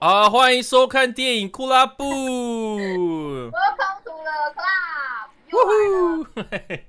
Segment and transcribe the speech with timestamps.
[0.00, 2.06] 啊，欢迎收看电影库拉布。
[2.08, 3.50] Welcome
[4.02, 4.54] to the
[5.52, 6.80] club。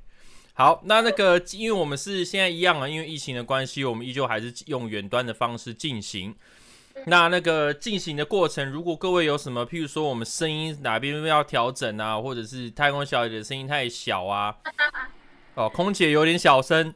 [0.53, 6.33] 好，那那个，因为我们是现在一样啊，因为疫情的关系，我们依旧还是用远端的方式进行。
[7.05, 14.55] 那那个进行的过程，如果各位有什么，譬如说我们声音哪边要调整啊，或者是太空小姐的声音太小啊，
[15.55, 16.93] 哦，空姐有点小声。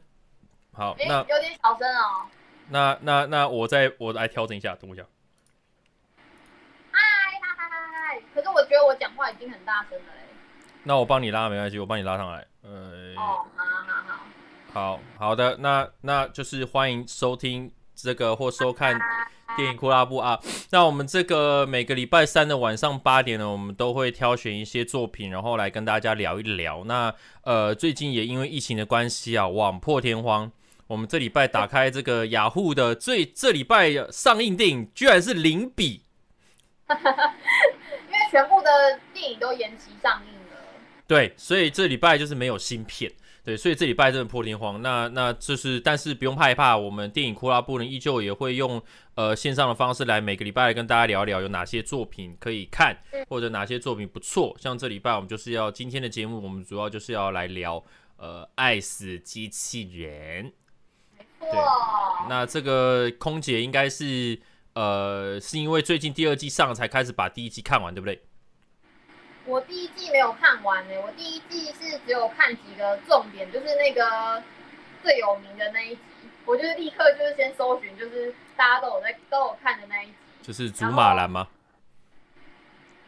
[0.72, 2.24] 好，欸、那有点小声哦。
[2.70, 5.04] 那那那我再我来调整一下，等我一下。
[6.92, 6.98] 嗨
[7.40, 8.22] 嗨嗨嗨嗨！
[8.36, 10.28] 可是我觉得我讲话已经很大声了嘞。
[10.82, 12.46] 那我帮你拉没关系，我帮你拉上来。
[12.60, 13.14] 呃。
[13.16, 14.20] 哦，好好好。
[14.74, 19.00] 好好的，那那就是欢迎收听这个或收看
[19.56, 20.38] 电影库拉布啊。
[20.70, 26.84] 那我们这个每个礼拜三的晚上八点呢，我们都会挑选一些作品，然后来跟大家聊一聊。
[26.84, 30.52] 那呃，最近也因为疫情的关系啊，网破天荒。
[30.88, 36.02] 我们这礼拜打开这个雅虎的最这礼拜上映电影，居然是零比，
[38.30, 38.70] 全部的
[39.12, 40.56] 电影都延期上映了。
[41.06, 43.12] 对，所以这礼拜就是没有新片。
[43.44, 44.82] 对，所以这礼拜真的破天荒。
[44.82, 48.82] 那那就是，但是不用害怕，我们电影库拉布呢依旧也会用
[49.14, 54.56] 呃线上的方式来每个礼拜来跟大家聊一聊有哪些作品可以看，或者哪些作品不错。
[54.58, 57.80] 像这礼拜我们就是要今天的节目，我们主要就是要来聊
[58.16, 60.52] 呃爱死机器人。
[61.38, 61.48] 对，
[62.28, 64.36] 那这个空姐应该是，
[64.76, 68.22] 呃，是因为最近第二季上了才开始把第一季看完，对不对？
[69.46, 74.42] 我第一季没有看完呢，我第一季是只有看几个重点，就是那个
[75.02, 76.02] 最有名的那一集，
[76.44, 81.48] 我就是立刻就是先搜寻，就是大家都有在都有看的那一集，就是祖马兰吗？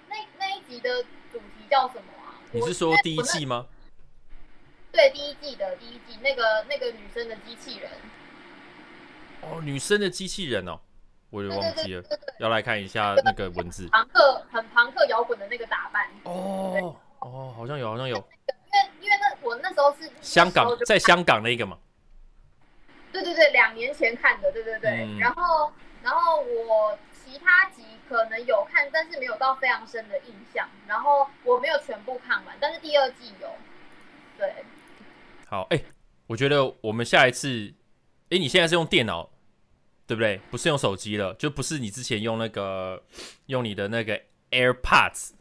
[0.09, 2.41] 那那一集的主题叫什么啊？
[2.51, 3.67] 你是说第一季吗？
[4.91, 7.91] 对，第一季的第一季，那个那个女生的机器人。
[9.43, 10.81] 哦，女生的机器人哦，
[11.31, 12.03] 我也忘记了，
[12.39, 13.87] 要来看一下那个文字。
[13.89, 16.09] 朋克，很朋克摇滚的那个打扮。
[16.25, 18.17] 哦哦，好像有，好像有。
[18.17, 18.23] 因
[18.73, 21.79] 为因为那我那时候是香港，在香港那个嘛。
[23.13, 24.91] 对对对，两年前看的，对对对。
[25.05, 25.73] 嗯、然后
[26.03, 30.69] 然后我其他集可能有看，但是没有到非常深的印象。
[30.87, 33.49] 然后我没有全部看完，但是第二季有。
[34.39, 34.53] 对。
[35.47, 35.85] 好，哎、欸，
[36.27, 37.75] 我觉得我们下一次。
[38.31, 39.31] 哎，你现在是用电脑，
[40.09, 40.41] 对不对？
[40.51, 43.05] 不是用手机了，就不是你之前用那个
[43.47, 44.19] 用你的那个
[44.51, 45.33] AirPods。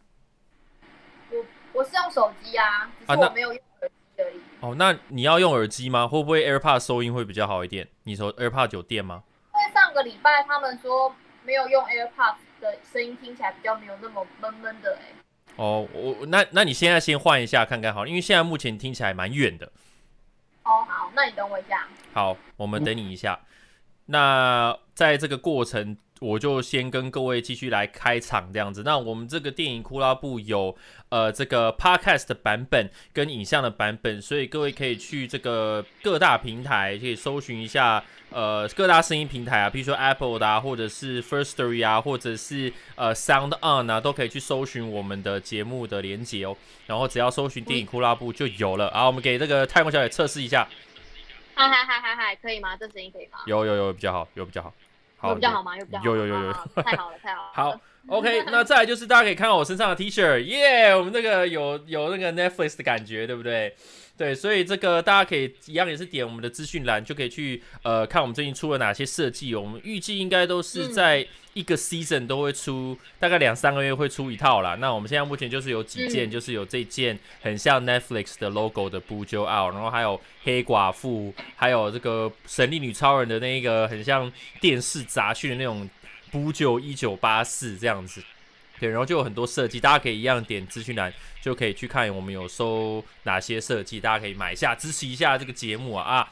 [1.31, 4.41] 我我是用手机啊，只是我没有用耳机而已。
[4.59, 6.05] 哦，那你要用耳机吗？
[6.05, 7.87] 会不会 AirPods 收音会比较好一点？
[8.03, 9.23] 你说 AirPods 有电吗？
[9.53, 15.13] 因为上个礼拜他们说没有用 AirPods 的声音听起来比较没有那么闷闷的哎。
[15.55, 19.65] 哦，我那那你现在先换一下看看好，因为现在目前听起来蛮远的。
[20.63, 21.87] 哦，好，那你等我一下。
[22.11, 23.39] 好，我们等你一下。
[24.07, 28.83] 那在这个过程，我就先跟各位继续来开场这样子。
[28.83, 30.75] 那我们这个电影库拉布有
[31.09, 38.03] 呃这个 podcast 版本跟影像的版本，所以各位可以去这个各大平台可以搜寻一下。
[38.29, 46.53] 呃，各大声音平台啊，比如说 Apple 的啊，或者是 Firstory 啊，或者是呃 Sound On 啊，都可以去搜寻我们的节目的连接哦。
[46.87, 48.89] 然后只要搜寻电影库拉布就有了。
[48.89, 50.67] 啊，我们给这个太空小姐测试一下。
[51.57, 52.77] 嗨嗨嗨嗨嗨，可以吗？
[52.77, 53.39] 这声音可以吗？
[53.47, 54.71] 有有有比较好，有比较好。
[55.17, 55.75] 好有比较好吗？
[55.75, 56.05] 有比较好。
[56.05, 56.53] 有有有有，有。
[56.83, 57.49] 太好了太好了。
[57.51, 63.75] 好，OK，那再来就是大家可以看到我身上的 T 恤，耶，我们那个有有那个 Netflix 的感觉，对不对？
[64.17, 69.53] 对，所以这个大家可以一样也是点我们的资讯栏，就可以去呃看我们最近出了哪些设计。
[69.53, 71.23] 我们预计应该都是在
[71.53, 74.73] 一个 season 都会出，嗯、大概两三个月会出一套啦。
[74.75, 85.87] 那我们现在目前就是有几件，嗯、就是有这件很像 Netflix 的 logo 的 Bujo Out，然后还有黑寡妇，还有这个神力女超人的那个很像电视杂讯的那种
[86.31, 88.23] Bujo 一九八四这样子。
[88.79, 91.11] 对，然后就有很多设计，大家可以一样点资讯栏，
[91.41, 96.31] 就可以去看我们有收哪些设计，大家可以买一下支持一下这个节目啊啊！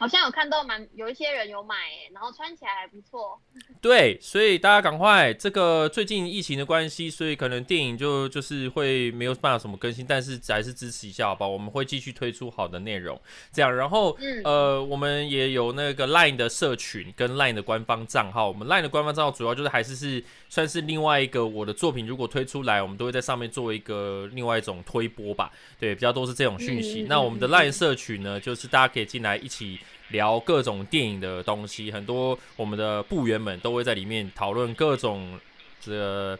[0.00, 3.38] 好像有看到蛮有一些人有买诶，然后穿起来还不错。
[3.82, 11.46] 对，所以大家赶快，这个最近疫情的关系，所以可能电影就就是会没有办法什么更新，但是还是支持一下好吧？
[11.46, 13.20] 我们会继续推出好的内容，
[13.52, 13.76] 这样。
[13.76, 18.48] 然后，嗯、呃，我们也有那个 Line 的社群跟 Line 的官方账号。
[18.48, 25.52] 我们 Line 的官方账号主要就是还是是算是另外一个我的作品，如果推出来，我们都会在上面做一个另外一种推播吧。
[25.78, 27.02] 对，比较多是这种讯息。
[27.02, 29.78] 嗯、那我们的 Line 社群呢，就是大家可以进来一起。
[30.10, 35.38] 聊各种电影的东西，很多我们的部员们都会在里面讨论各种
[35.80, 36.38] 这个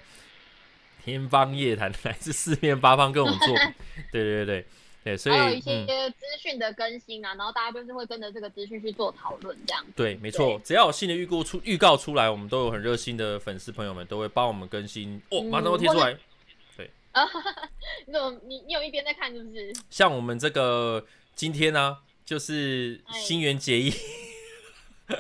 [1.05, 3.75] 天方夜谭，来自四面八方各种作品。
[4.12, 4.67] 对对对，
[5.05, 9.84] 对，所以还有一些资讯的更新啊，嗯、然后大家就是会跟着这个资讯去做讨论，这样。
[9.96, 16.16] 对，没错，只要有新的预告出预告出来，我们都有很热心的粉丝朋友们都会帮我们更新哦，马上都贴出来。
[16.76, 17.25] 对啊，
[18.06, 19.73] 你怎么你你有一边在看是不是？
[19.88, 21.99] 像我们这个今天呢、啊，
[22.30, 23.92] 就是新垣结衣。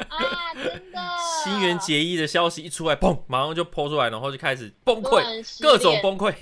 [0.08, 1.00] 啊，真的！
[1.42, 6.32] 新垣结衣的消息一出来，砰，马上就抛出来，然后就开始崩溃，各种崩溃。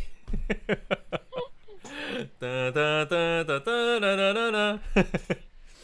[2.38, 4.78] 哒哒哒哒哒哒哒哒。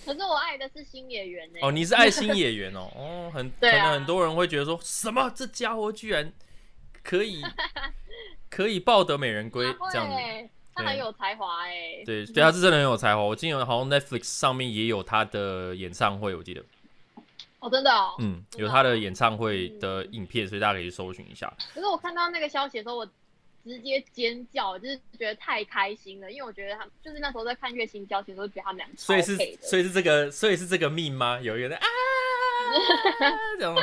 [0.05, 1.61] 可是我爱的是新演员呢。
[1.63, 6.31] 哦，你是爱新演员哦，哦，很 可能很多人会觉得说什么，这家伙居然
[7.03, 7.43] 可以
[8.51, 10.51] 可以抱得美人归这样子。
[10.75, 12.03] 他很有才华哎。
[12.05, 13.23] 对对，他是真的很有才华。
[13.23, 16.63] 我记得好像 Netflix 上面也有他的演唱会，我记得。
[17.61, 18.15] 哦，真的哦。
[18.19, 21.53] 嗯，有他的演唱会的影片，所以大家可以搜寻一下。
[21.73, 23.09] 可是我看到那个消息的时候，我。
[23.67, 28.87] 直接尖叫，就是觉得太开心了，因为我觉得他就是那时候在看月薪交期的时候，觉得他们俩。
[28.95, 31.41] 所以是，所以是这个，所以是这个命吗？
[31.41, 31.87] 有一个人啊。
[33.59, 33.81] 这样吗？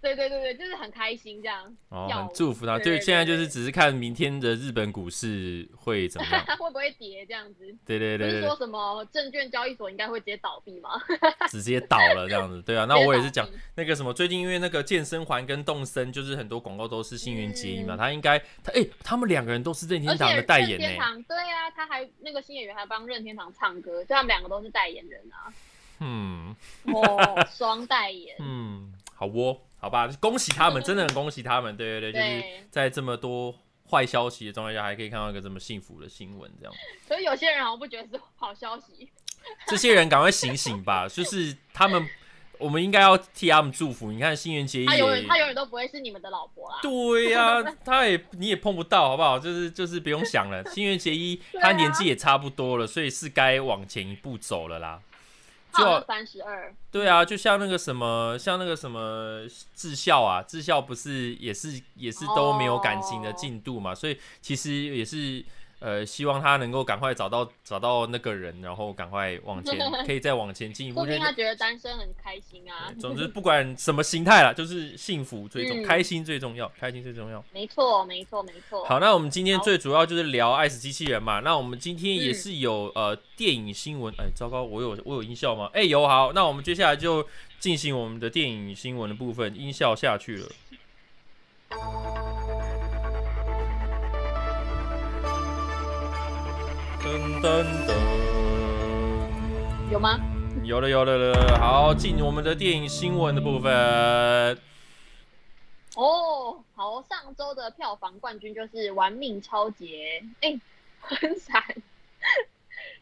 [0.00, 1.76] 对对对对，就是很开心这样。
[1.88, 2.78] 哦，很祝福他。
[2.78, 7.74] 对，现在就是只是看明天的日本股市会怎么样， 会不会跌这样子？
[7.86, 10.90] 对对对，是说什么证券交易所应该会直接倒闭吗？
[11.48, 12.60] 直接倒了这样子。
[12.62, 20.86] 对啊， 那我也是讲那个什么，最近因为那个健身环跟动森，就是很多广告都是新垣结衣嘛，他应该他哎，他们两个人都是任天堂的代言呢。
[21.28, 25.52] 对啊，他还那个新演员还帮任天堂唱歌，就他们两个都是代言人啊。
[26.04, 26.56] 嗯，
[26.92, 28.34] 哦，双代言。
[28.40, 31.76] 嗯，好哦，好吧，恭喜他们，真的很恭喜他们。
[31.76, 33.54] 对对对，就是在这么多
[33.88, 36.74] 坏消息的状态下，还可以看到一个这么幸福的新闻，这样。
[37.06, 39.08] 所以有些人好像不觉得是好消息。
[39.66, 41.08] 这些人赶快醒醒吧！
[41.08, 42.08] 就是他们，
[42.58, 44.12] 我们应该要替他们祝福。
[44.12, 46.78] 你看，新垣结衣，他永远他永远都不会是你们的老婆啦。
[46.80, 49.36] 对呀、 啊，他也你也碰不到，好不好？
[49.38, 50.64] 就是就是不用想了。
[50.70, 55.00] 新垣结衣，他年纪也差不多了，所以是该往前一步走了啦。
[55.72, 63.98] 就三十二，对啊，就像那个什么，像那个什么智孝啊，智孝不是也是也是都没有感情的进度嘛，oh.
[63.98, 65.44] 所以其实也是。
[65.82, 69.76] 呃，希望他能够赶快找到找到那个人，然后赶快往前，
[70.06, 71.00] 可以再往前进一步。
[71.00, 72.92] 说不定他觉得单身很开心啊。
[73.00, 77.44] 总之，不管什么心态啦，就是幸福最重，嗯、开心最重要，开心最重要。
[77.52, 78.84] 没错，没错，没错。
[78.84, 81.40] 好，那我们今天最主要就是聊爱死机器人嘛。
[81.40, 84.14] 那我们今天也是有、嗯、呃电影新闻。
[84.18, 85.68] 哎，糟糕，我有我有音效吗？
[85.72, 86.06] 哎，有。
[86.06, 87.26] 好，那我们接下来就
[87.58, 90.48] 进行我们的电影新闻的部分，音效下去了。
[97.02, 97.92] 噔噔噔，
[99.90, 100.20] 有吗？
[100.62, 101.58] 有了，有了，有了。
[101.58, 103.72] 好，进我们的电影新闻的部分。
[105.96, 110.60] 哦，好，上周的票房冠军就是《玩命超杰》，哎，
[111.02, 111.60] 很惨，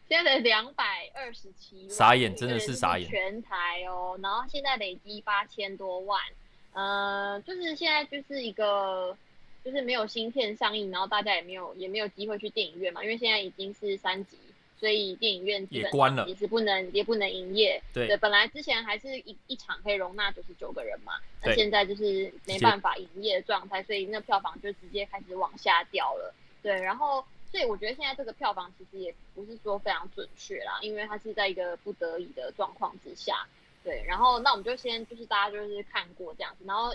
[0.09, 3.07] 现在两百二十七万，傻眼，真的是傻眼。
[3.07, 6.19] 全台哦，然后现在累积八千多万，
[6.73, 9.15] 嗯、呃，就是现在就是一个。
[9.63, 14.35] 就是没有新片上映，然后大家也没有也没有机会去电影院嘛，因为现在已经是三级，
[14.79, 17.79] 所以电影院基本上也是不能也，也不能营业。
[17.93, 21.13] 对，对，本来之前还是一一场可以容纳九十九个人嘛，
[21.43, 26.33] 那现在就是没办法营业的状态，所以那票房就直接开始往下掉了。
[26.63, 33.47] 对，然后所以我觉得现在这个票房其实也不是说非常准确啦，因为它是在一个不得已的状况之下。
[33.83, 36.91] 对，然后那我们就先就是大家就是看过这样子，然后。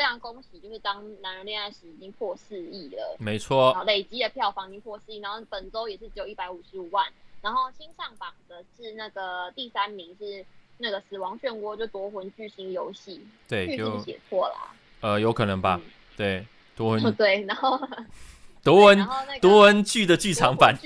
[0.00, 7.06] 非常恭喜，就是当男人恋爱时已经破四亿了，没错，然后累积的票房已经破四亿，然后本周也是只有一百五十五万，
[7.42, 10.42] 然后新上榜的是那个第三名是
[10.78, 14.56] 那个死亡漩涡，就夺魂巨星游戏，对，巨星写错了，
[15.02, 17.78] 呃，有可能吧，嗯、对，夺魂， 对，然后
[18.64, 19.06] 夺魂，
[19.42, 20.74] 夺魂剧的剧场版，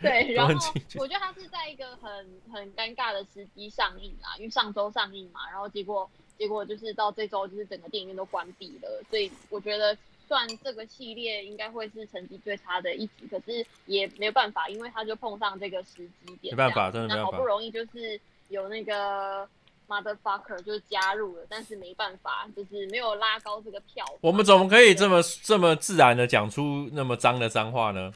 [0.00, 0.54] 对，然后
[1.00, 6.08] 我觉得他是在一个很很尴尬的时机上映啦，因为上周上映嘛，然后结果。
[6.38, 9.96] 结果就是到这周，就是整个电影院都关闭了，所以我觉得
[10.28, 17.30] 算这个系列应该会是成绩最差的一集，可是也没有办法，因为他就碰上这个时机点，没办法，真的没办法。
[17.30, 19.48] 好不容易就是有那个
[19.88, 24.04] motherfucker 就加入了，但是没办法，就是没有拉高这个票。
[24.20, 28.12] 我们怎么可以这么这么自然的讲出那么脏的脏话呢？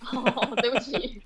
[0.00, 1.20] 哦，对不起，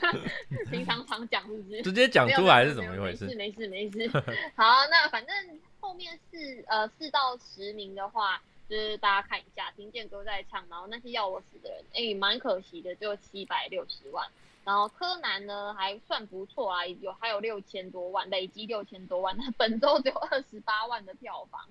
[0.70, 1.80] 平常常讲是不是？
[1.82, 3.24] 直接讲出来是怎么一回事？
[3.34, 4.18] 没事没事没事。
[4.54, 5.34] 好，那反正。
[5.80, 14.28] 后面四呃四到十名的话，就是大家看一下，听见歌在唱，然后那些要我死的人，哎，蛮可惜的，就七百六十万。
[14.62, 21.66] 然后柯南呢还算不错啊，有还有六千多万，累积六千多万，那 本周只有二十八万的票房。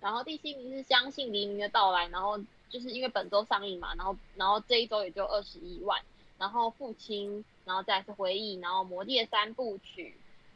[0.00, 6.00] 然后第七名是相信黎明的到来，然后就是因为本周上映嘛，然后然后这一周也就二十一万。
[6.36, 10.14] 然后父亲，然后再是回忆，然后魔戒三部曲。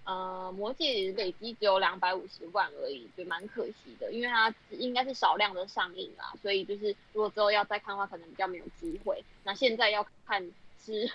[0.09, 9.23] 呃，魔戒累积只有两百五十万而已，就蛮可惜的，因为它应该是少量的上映啦，所以就是如果之后要再看的话，可能比较没有机会。
[9.45, 10.51] 那现在要看
[10.83, 11.13] 是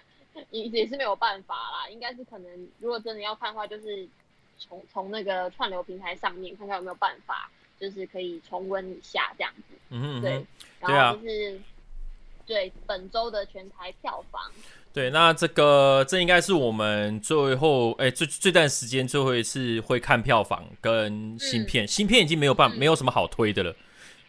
[0.51, 4.07] 也也是没有办法啦，应该是可能如果真的要看的话，就是
[4.59, 9.75] 从从那个串流平台上面看看有没有办法，就是可以重温一下这样子。
[9.89, 10.45] 嗯，嗯，对，
[10.79, 11.59] 然后就是
[12.45, 14.51] 对本周的全台票房。
[14.93, 23.75] 对，那这个这应该是我们最后哎，这这段时间最后一次会看票房跟芯片，嗯、新片已经没有办、嗯、没有什么好推的了。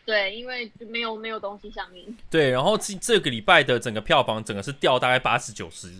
[0.06, 2.16] 对，因为没有没有东西上映。
[2.30, 5.92] 对，然后这这个礼拜的整个票房整个是掉大概八十九十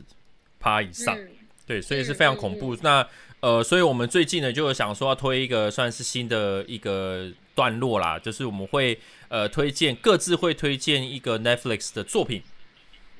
[0.59, 1.29] 趴以上，嗯、
[1.67, 2.75] 对，所以是非常恐怖。
[2.81, 3.07] 那
[3.41, 12.43] 呃，所以我们最近呢就想说要推一个算是新的一个段落啦，就是我们会呃推荐各自会推荐一个 Netflix 的作品。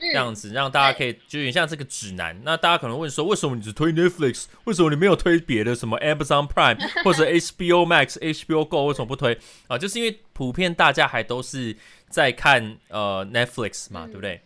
[0.01, 2.39] 这样子让大家可以就有点像这个指南。
[2.45, 4.47] 那大家可能问说，为什么你只推 Netflix？
[4.65, 8.87] 为什么你没有推别的什么 Amazon Prime 或者 HBO Max、HBO Go？
[8.87, 9.79] 为什么不推啊？
[9.79, 11.77] 就是因为普遍大家还都是
[12.09, 14.41] 在看呃 Netflix 嘛，对不对？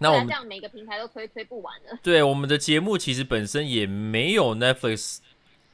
[0.00, 1.98] 那我们这样每个平台都推推不完了。
[2.02, 5.18] 对，我们的节目其实本身也没有 Netflix。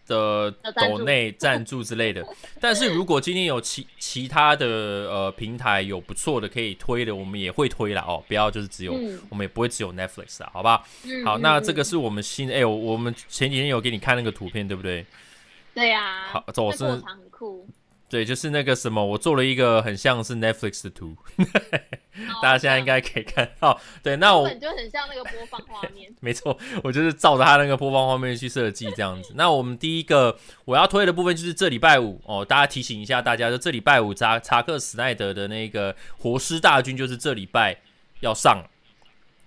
[0.07, 2.27] 的抖内赞助之类的，
[2.61, 10.87] 但是如果今天有其其他的呃平台有不错的可以推的，我们也会推啦哦，不要就是只有、嗯、我们也不会只有 Netflix 啊，好不好？
[11.05, 15.05] 嗯、好，那这个是我们新哎、欸，我们前几天有给你看那个图片，对不对？
[15.75, 17.67] 对呀、啊，好，走是很酷。
[18.15, 21.17] 对，就是那个什么，我做了一个很像是 Netflix 的图，
[22.41, 23.77] 大家现在应该可以看到。
[24.05, 26.15] 对，那我就很像那个播放画面。
[26.23, 29.33] 没错，我就是照着他那个播放画面去设计这样子。
[29.35, 37.77] 那我们第一个我要推的部分就是这礼拜五哦，大家提醒一下大家，就这礼拜五查查克史奈德的那个活尸大军就是这礼拜
[38.21, 38.65] 要上。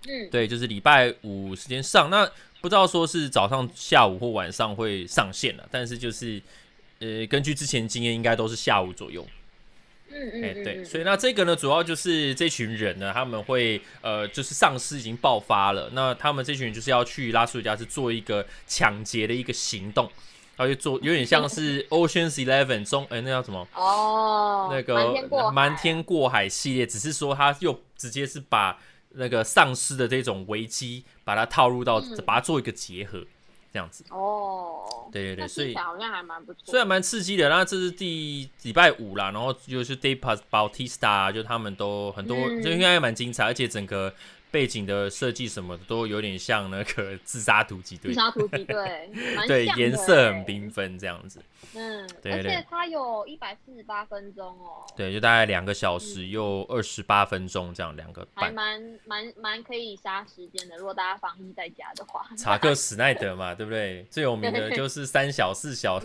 [0.06, 2.10] 嗯，对，就是礼拜五时间上。
[2.10, 6.42] 那不知道说是早上、下午或晚上会上线了，但是就是。
[7.00, 9.26] 呃，根据之前经验，应该都是下午左右。
[10.10, 20.10] 嗯嗯，哎、欸，对，所以那这个呢，主要就是这群人呢，他们会呃，就是丧尸已经爆发了，那他们这群人就是要去拉斯维加斯做一个抢劫的一个行动，
[20.56, 23.68] 然后就做有点像是 Ocean's Eleven 中，哎、欸，那叫什么？
[23.74, 28.78] 哦，那个瞒天过海系列，只是说他又直接是把
[29.10, 33.22] 那个丧尸的这种危机，把它套入到，嗯、把它做一个结合。
[33.72, 37.48] 这样子哦，对对对，所以好像还蛮不错，虽然蛮刺激的。
[37.48, 40.20] 那这是第礼拜五啦，然后就是 Dave
[40.50, 44.12] Bautista，就他们都很多，嗯、就应该蛮精彩，而且整个。
[44.50, 49.10] 背景的设计什么的都有点像那个 自杀突击队，自杀突击队，
[49.46, 51.40] 对，颜色很缤纷这样子。
[51.74, 54.86] 嗯，对，而且它有一百四十八分钟哦。
[54.96, 60.76] 对，就大概两个小时又二十八分钟这样两个半，还蛮蛮蛮可以杀时间的。
[60.76, 64.06] 如果大家防疫在家的话，查克史奈德嘛，对不对？
[64.10, 66.00] 最有名的就是 三小四小，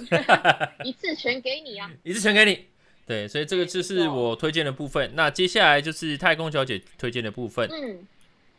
[0.83, 2.65] 一次全给你啊，一次全给你。
[3.05, 5.12] 对，所以这个就是我推荐的部分。
[5.13, 7.69] 那接下来就是太空小姐推荐的部分。
[7.69, 8.05] 嗯。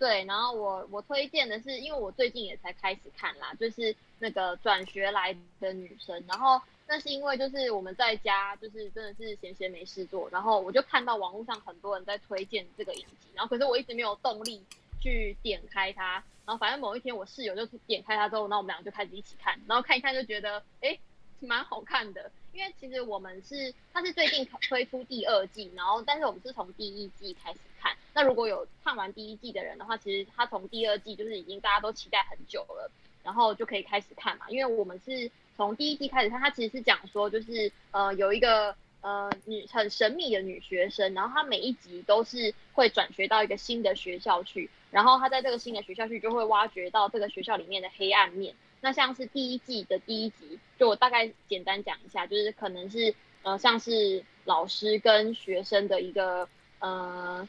[0.04, 6.22] 对，然后我我推荐的是，因为我最近也才开始看啦，就是那个转学来的女生。
[6.28, 14.62] 然后那是因为就是我们在家就是真的是闲闲没事做，然后我就看到网络上很多人在推荐这个影集，然后可是我一直没有动力
[15.00, 16.22] 去点开它。
[16.44, 20.98] 然后反正某一天我室友就点开它之后，然后我们俩就开始一起看，然后看一看就觉得哎，
[21.44, 22.30] 蛮好看的。
[22.52, 27.92] 因为其实我们是，它是最近推出第二季，然后但是我们是从第一季开始看。
[28.12, 32.88] 那如果有看完第一季的人的话，其实他从第二季就是已经大家都期待很久了，
[33.24, 34.48] 然后就可以开始看嘛。
[34.48, 48.54] 因为我们是从第一季开始看，它其实是讲说就是呃有一个呃女很神秘的女学生，然后她每一集都是会转学到一个新的学校去，然后她在这个新的学校去就会挖掘到这个学校里面的黑暗面。
[48.84, 56.46] 那像是第一季的第一集，就我大概简单讲一下，就是可能是呃，像是老师跟学生的一个
[56.80, 57.48] 呃，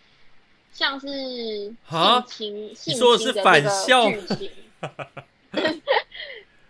[0.72, 1.76] 像是性
[2.26, 3.70] 情，性情的这个
[4.10, 4.52] 剧情。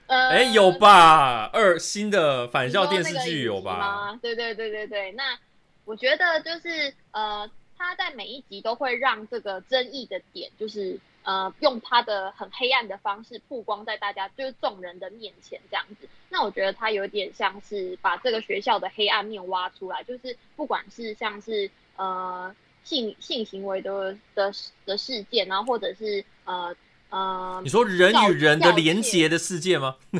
[0.07, 1.47] 呃，哎，有吧？
[1.53, 4.17] 二新的返校电视剧有吧？
[4.19, 5.11] 对对对对对。
[5.11, 5.37] 那
[5.83, 10.99] 我觉得就是呃，他在每一集都会让这个争议的点就是。
[11.25, 24.53] 呃，用他的很黑暗的方式曝光在大家就是众人的面前这样子，那我觉得他有点像是把这个学校的黑暗面挖出来，就是不管是像是呃性性行为的的
[24.85, 26.75] 的事件，然后或者是呃
[27.09, 29.95] 呃，你说人与人的连结的世界吗？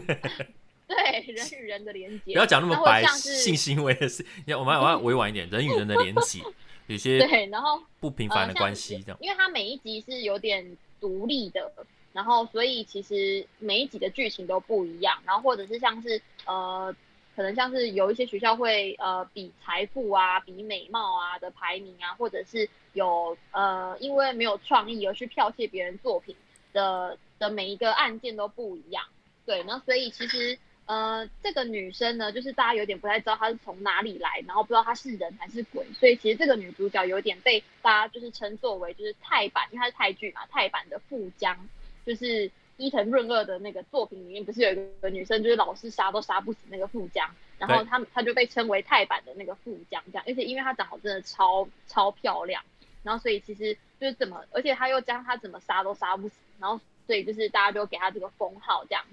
[0.87, 4.25] 对，人与人的连结，不要讲那么白，性行为的事，
[4.57, 6.39] 我们我要委婉一点，人与人的连结，
[6.87, 10.75] 有些对，然后不平凡的关系这样，因为他每一集是有点。
[11.05, 11.71] 独立的，
[12.13, 16.91] 然后所以其实每一集的剧情都不一样，然后或者是像是呃，
[17.35, 26.35] 可能像是有一些学校会呃比财富啊、比美貌啊的排名啊，或者是有呃因为没有创意而去剽窃别人作品
[26.73, 29.05] 的的每一个案件都不一样，
[29.45, 30.57] 对，那所以其实。
[30.85, 41.57] 呃，这个女生呢，就是大家有点不太知道她是从哪里来，然后不知道她是人还是鬼，所以其实这个女主角有点被大家就是称作为就是泰版，因为她是泰剧嘛，泰版的富江，
[42.05, 47.27] 就是伊藤润二的那个作品里面不是有一个女生就是老是杀都杀不死那个富江，
[47.57, 52.63] 然后她她就被称为泰版的那个富江这样，而且因为她长得真的超超漂亮，
[53.01, 59.03] 然后所以其实就是怎么，而且她又将她怎么杀都杀不死，然后所以就是大家就给她这个封号这样。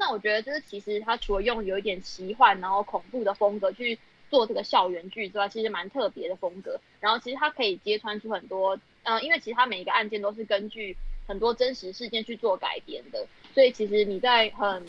[0.00, 3.98] 那我觉得就是其实他除了用有一点奇幻然后恐怖的风格去
[4.30, 6.80] 做这个校园剧之外，其实蛮特别的风格。
[7.00, 10.96] 然后其实它可以揭穿出很多，呃，因为其实它每一个案件都是根据
[11.28, 14.86] 很多真实事件去做改编的，所以其实你在很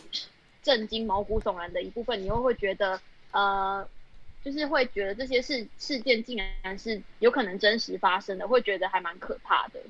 [0.64, 3.02] 震惊、毛骨悚然的一部分，你又会觉得，
[3.32, 3.86] 呃，
[4.46, 9.82] 就是会觉得这些事事件竟然是有可能真实发生的，会觉得还蛮可怕的。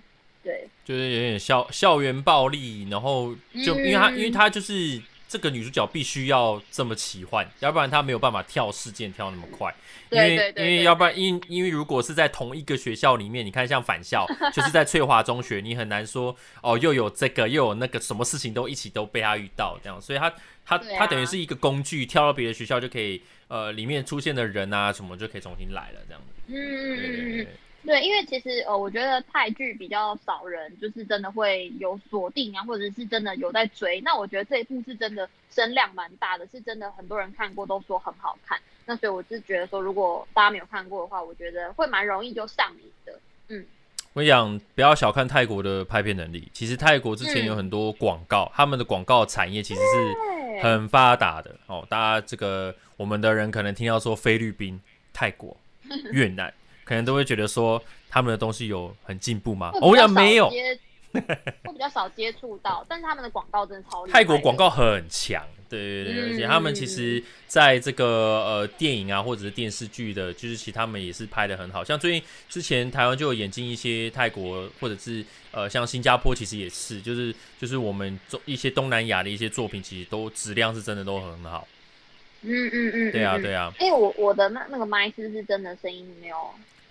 [0.44, 5.02] 对，就是有点校校园暴力，然后就因为他、嗯，因为他就是。
[5.32, 9.74] 这个女主角必须要这么奇幻，要不然她没有办法跳事件跳那么快。
[10.10, 20.30] 因为因为要不然因因为如果是在同一个学校里面，你看像返校，就是在翠华中学，你很难说哦，又有这个又有那个，什么事情都一起都被她遇到这样，所以她
[20.66, 26.34] 她她等于是一个工具，跳到别的学校就可以呃里面出现的人啊什么就可以重新来了这样子。
[26.48, 27.48] 嗯嗯嗯嗯。
[27.84, 34.00] 对，因为其实呃，我觉得泰剧比较少人，就是真的会有锁定啊，或者是真的有在追。
[34.02, 38.60] 那我觉得这一部是真的声量蛮大的，是真的很多人看过都说很好看。
[38.86, 43.20] 那所以我是觉得说，如果大家没有看过的话，我觉得会蛮容易就上瘾的。
[43.48, 43.66] 嗯，
[44.14, 51.84] 我讲不要小看泰国的拍片能力，其实泰国之前有很多广告，嗯、他们的广告产业其实是很发达的哦。
[51.90, 54.80] 大家这个我们的人可能听到说菲律宾、
[55.12, 55.58] 泰国、
[56.14, 56.54] 越南。
[56.92, 59.72] 可能都会觉得说他们的东西有很进步吗？
[59.82, 60.48] 我想没有，
[61.64, 64.20] 我 比较少接触到，但是他们的广告真的超厉害。
[64.20, 68.06] 泰国广告很强，对对对，而且他们其实在这个
[68.46, 71.82] 呃电影啊或者是电视剧的，就是其实他们也是拍的很好。
[71.82, 81.66] 像最近之前台湾就有引进一些泰国或者是呃像新加坡，其实也是，就是就是我们做一些东南亚的一些作品，其实都质量是真的都很好。
[82.42, 83.72] 嗯嗯嗯，对啊对啊。
[83.80, 86.36] 哎、欸，我我的那那个麦是不是真的声音没有？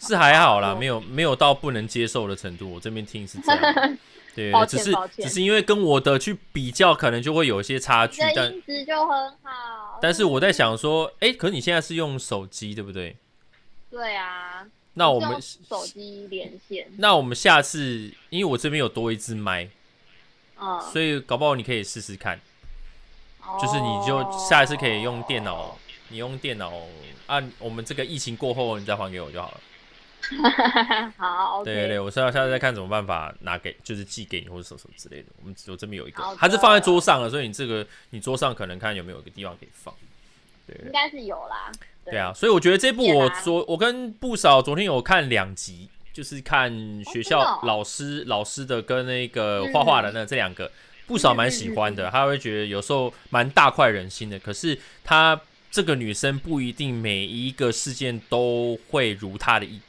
[0.01, 2.73] 是还好啦，没有没有到不能接受的程度。
[2.73, 3.99] 我这边听是这样，
[4.35, 8.21] 对，只是只是因为跟我的去比较，可能就会有一些差距。
[8.35, 9.99] 但音质就很好。
[10.01, 13.17] 但是我在想说，哎、欸，可是你现在是用手机对不对？
[13.91, 14.67] 对啊。
[14.95, 16.89] 那我们手机连线。
[16.99, 19.69] 那我们下次，因为我这边有多一支麦，
[20.61, 22.41] 嗯，所以搞不好你可以试试看。
[23.61, 25.77] 就是你就下一次可以用电脑，
[26.09, 26.73] 你用电脑
[27.27, 29.61] 按、啊、我们这个疫情过后，你再还给我就好了。
[31.17, 35.27] 好，对对对，我是要下次再看什么办法拿给，就是寄给你或者什么什么之类的。
[35.41, 39.95] 我们我这边有一个，它是放在桌上了，所以你这个你桌上可能看有没有一个地方可以放。
[40.67, 41.71] 对，应该是有啦。
[42.05, 46.71] 对啊，所以我觉得这部我昨我跟不少昨天有看两集，就是看
[47.05, 50.71] 学校老师、哦、老师的跟那个画画的那这两个，
[51.07, 52.11] 不少蛮喜欢的。
[52.11, 59.81] 他会觉得有时候蛮大快人心的，可是他这个女生不一定每一个事件都会如他的意。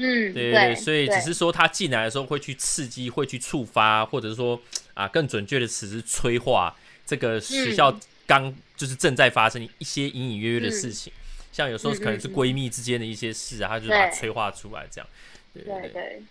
[0.00, 4.60] 嗯，对所以只是说他进来的时候会去刺激，会去触发，或者是说
[4.94, 7.94] 啊，更准确的词是催化这个学校
[8.26, 15.08] 刚就是正在发生一些隐隐约约的事情，嗯，像有时候可能是闺蜜之间的一些事啊，他就把它催化出来，这样，
[15.52, 15.62] 对。
[15.62, 16.22] 对对，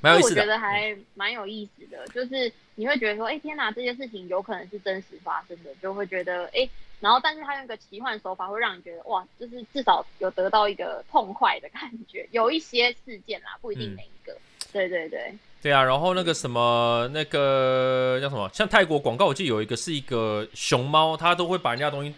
[0.00, 6.68] 蛮有意思的，我觉得还蛮有意思的，就是你会觉得说，哎，天哪，这些事情有可能是真实发生的，就会觉得，哎。
[6.98, 12.26] 然后，但是他用一个奇幻手法，会让你觉得哇，就是至少有得到一个痛快的感觉。
[12.32, 14.32] 有一些事件啦，不一定每一个。
[14.32, 14.40] 嗯、
[14.72, 15.34] 对对对。
[15.60, 18.48] 对啊，然后那个什么，那个叫什么？
[18.54, 22.14] 像泰国广告，我记得有一个是一个熊猫，它都会把人家东西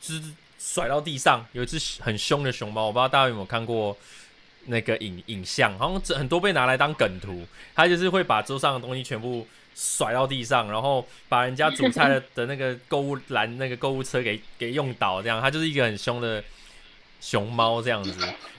[0.00, 0.22] 就是
[0.58, 1.46] 甩到地上。
[1.52, 3.94] 有一只很凶的熊猫，我不知道大家有没有看过
[4.66, 7.46] 那个影影像，好像很多被拿来当梗图。
[7.74, 9.46] 他就是会把桌上的东西全部。
[9.76, 16.40] 甩到地上，然后把人家煮菜的的那个购物篮、那个购物车给给用倒，这样，他就是一个很凶的
[17.20, 18.12] 熊猫这样子。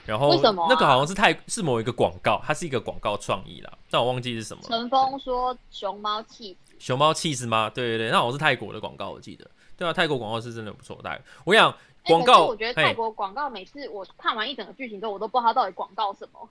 [0.04, 0.38] 然后
[0.68, 4.62] 那个好像是泰是某一个广告，它是一个广告创意啦，但我忘记是什么。
[4.68, 7.70] 陈峰说熊猫气，熊猫气是吗？
[7.74, 9.50] 对对对，那好像是泰国的广告，我记得。
[9.74, 11.02] 对啊，泰国广告是真的不错。
[11.44, 11.74] 我想
[12.06, 16.48] 广告，我觉得泰国广告每次我看完一整个剧情之后，我都不知道它到底广告什么。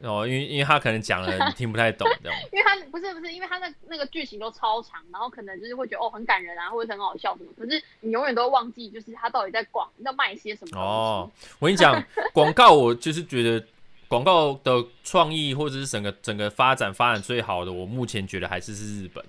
[0.00, 2.38] 哦，因为因为他可能讲了你听不太懂这样。
[2.52, 10.78] 因为他不是不是，因为他那那个剧情都超长，然后可能就是会觉得哦很感人啊，或者很好笑什么，可是你永远都会忘记就是他到底在广在卖些什么。
[10.78, 12.04] 哦， 我跟你讲，
[12.34, 13.64] 广告我就是觉得
[14.06, 19.24] 广告的创意或者是整个整个发展发展最好的，我目前觉得还是是日本。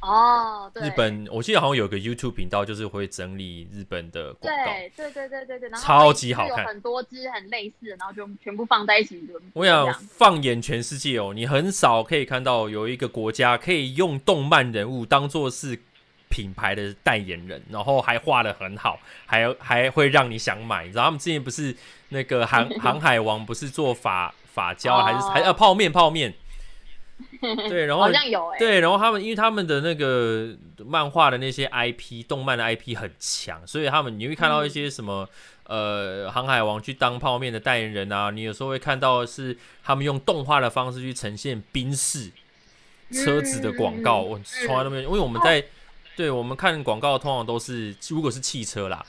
[0.00, 9.20] 哦，对，日本我记得好像有个 YouTube 频道，就是会整理日本的广告，对对对对对对，然后超级好看，很多支很类似的，然后就全部放在一起。
[9.54, 15.78] 我想放眼全世界哦，你很少可以看到有一个国家可以用动漫人物当做是
[16.28, 20.84] 品牌的代言人，然后还画的很好，还还会让你想买。
[20.84, 21.74] 你知道他们之前不是
[22.10, 26.34] 那个航 航海王不是做法发胶还是还呃泡面泡面？
[27.68, 35.28] 对，然后好像有哎，对，然后他们因为他们的那个漫画的那些 IP，动漫的 IP 很强，所以他们你会看到一些什么、
[35.64, 42.30] 嗯、呃航海王去当泡面的代言人啊，你有时候会看到是他们用动画的方式去呈现宾士
[43.12, 45.64] 车子的广告，我从来都没有，因为我们在、哦、
[46.16, 49.04] 对我们看广告通常都是如果是汽车啦，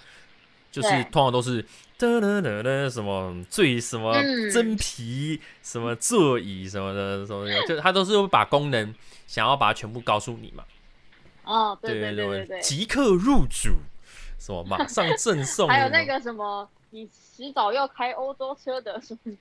[0.71, 1.65] 就是通常都是。
[1.97, 4.13] 哒哒哒哒，什么最什么
[4.51, 8.93] 真皮，嗯、什么座椅什么的什么的， 就他都是会把功能
[9.27, 10.63] 想要把它全部告诉你嘛。
[11.43, 13.75] 哦，对对对对对，即刻入主，
[14.39, 19.33] 什么马上赠送， 还有那个什么，你迟早要开欧洲车的什么？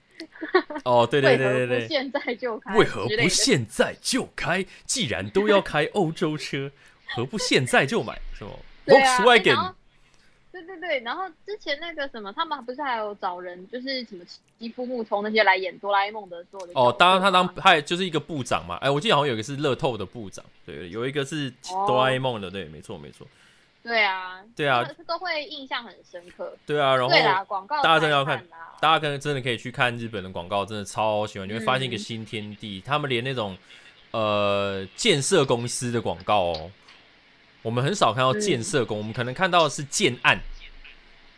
[0.85, 4.65] 哦，对对对对对，现在就开，为何不现在就开？
[4.87, 6.71] 既然都要开欧洲车，
[7.17, 8.21] 何不现在就买？
[8.39, 9.75] 什么 Volkswagen？
[10.63, 14.25] 对对对，然后之前那个什么，他们不是还有找人，就是什么
[14.57, 21.53] 吉夫木聪那些来演哆啦 A 梦的做的哦，当然他当他就是一个部长嘛，哎，我记得好像有一个是乐透的部长，对，有一个是
[21.89, 23.27] 哆啦 A 梦的，对，没错没错。
[23.83, 26.57] 对啊，对啊，都会印象很深刻。
[26.65, 28.43] 对啊，然后广告大家真的要看，
[28.81, 32.81] 大家可能真的可以去看日本的广告，真的超喜欢，你会发现一个新天地。
[32.81, 33.59] 他们连那种
[34.13, 36.71] 呃建设公司的广告哦。
[37.65, 40.39] 我们很少看到建设工，嗯、我们可能看到的是建案，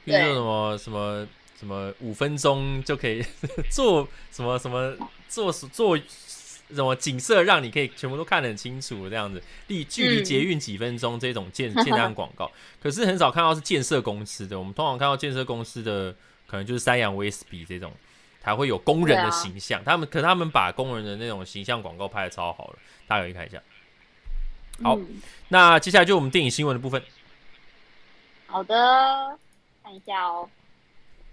[0.05, 1.27] 比如说什么什么
[1.61, 3.25] 什么五分钟就可以
[3.71, 4.97] 做什么什么
[5.29, 12.51] 做做什么景色，让你可以全部都看得很清楚这样子，离距离捷运几分钟这种建、嗯、建案广告，
[12.83, 14.59] 可是很少看到是建设公司的。
[14.59, 16.13] 我们通常看到建设公司的，
[16.49, 17.93] 可能就是三洋威斯比这种，
[18.43, 19.81] 才会有工人的形象。
[19.83, 23.63] 啊、他们可他们把工人的那种形象广告拍的超好了，大家可以看一下。
[24.83, 27.03] 好，嗯、那接下来就我们电影新闻的部分。
[28.47, 29.39] 好的，
[29.83, 30.49] 看一下哦。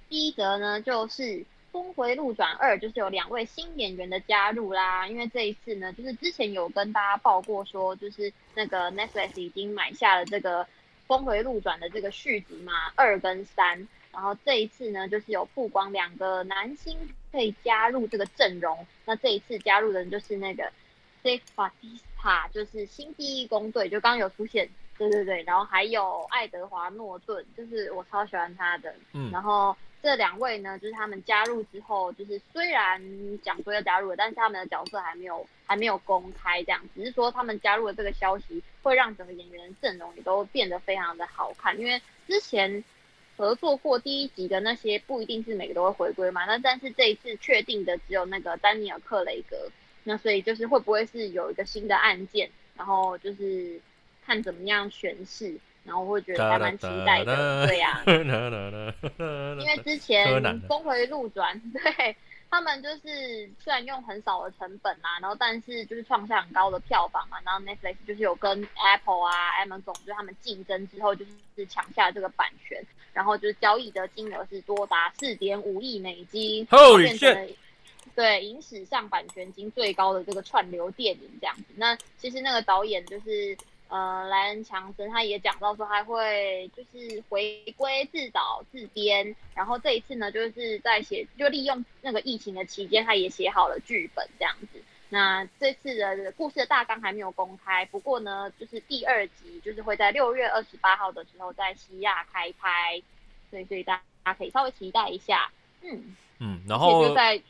[0.09, 1.23] 第一则呢，就是
[1.71, 5.07] 《峰回路转二》，就是有两位新演员的加入啦。
[5.07, 10.63] 因为这一次呢，就是之前有跟大家报过说，就是那个 Netflix 已经买下了这个
[11.07, 13.87] 《峰回路转》的这个续集嘛，二跟三。
[14.11, 16.95] 然后这一次呢，就是有曝光两个男星
[17.31, 18.85] 可以加入这个阵容。
[19.05, 20.71] 那这一次加入的人就是那个
[21.23, 33.01] Dave Bautista 哈，就是新第一公队，就刚刚有出现，对对对，然后还有爱德华诺顿，就是我超喜欢他的，嗯，然后这两位呢，就是他们加入之后，就是虽然
[33.43, 42.81] 讲说要加入了，但是他们的角色还没有还没有公开，这样，只是说他们加入了这个消息会让整个演员阵容也都变得非常的好看，因为之前
[43.35, 49.69] 合作过第一集的那些不一定是每个都会回归嘛，那但是这一次确定的只有那个丹尼尔·克雷格。
[50.03, 53.79] 那所以就是会不会是有一个新的案件，然后就是
[54.25, 58.03] 看怎么样诠释，然后会觉得还蛮期待的，对呀。
[58.07, 60.27] 因为之前
[60.67, 62.15] 《峰回路转》 对
[62.49, 77.49] 他们就是虽然用很少的成本啊，然后但是就是创下很高的票房嘛，然后 Netflix 就是有跟 Apple 啊、Amazon 就是他们竞争之后，就是抢下这个版权，然后就是交易的金额是多达四点五亿美金，变成。
[78.15, 94.83] 对，影史上版权金最高的这个串流电影这样子，那其实那个导演就是呃莱恩强森，他也讲到说他会就是回归自导自编，然后这一次呢就是在写，就利用那个疫情的期间，他也写好了剧本这样子。
[95.09, 103.01] 那这次的故事的大纲还没有公开，不过呢就是第二集就是会在六月二十八号的时候在西亚开拍，
[103.49, 105.49] 所以所以大家可以稍微期待一下，
[105.81, 107.41] 嗯嗯，然后就在。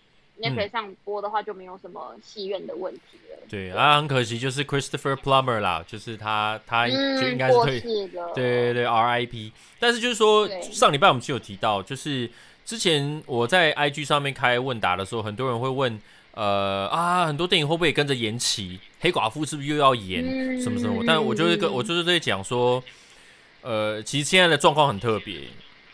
[0.42, 3.38] Netflix 上播的话就没有什么戏院的问题了。
[3.42, 6.94] 嗯、对啊，很可惜，就是 Christopher Plummer 啦，就是他，他就
[7.30, 9.52] 应该是退，对对对，RIP。
[9.80, 12.30] 但是就是说，上礼拜我们就有提到，就是
[12.66, 18.80] 之前我在 IG 上面开问答的时候，很多人会问，呃啊，很多电影会不会跟着延期？
[19.00, 21.04] 黑寡妇是不是又要演、嗯、什么什么？
[21.06, 22.84] 但我就是跟我就是在讲说，
[23.62, 25.42] 呃，其实现在的状况很特别。